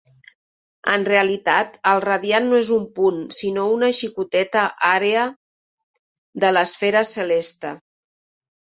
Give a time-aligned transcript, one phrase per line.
[0.93, 5.31] En realitat, el radiant no és un punt, sinó una xicoteta àrea
[6.47, 7.79] de l'esfera celeste.